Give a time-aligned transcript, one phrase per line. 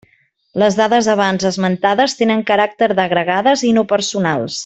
[0.61, 4.59] Les dades abans esmentades tenen caràcter d'agregades i no personals.